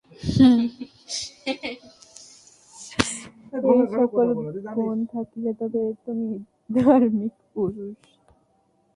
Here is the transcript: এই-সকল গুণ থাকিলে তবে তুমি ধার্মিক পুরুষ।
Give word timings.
এই-সকল 3.71 4.27
গুণ 4.75 4.97
থাকিলে 5.13 5.51
তবে 5.59 5.81
তুমি 6.05 6.29
ধার্মিক 6.77 7.33
পুরুষ। 7.53 7.97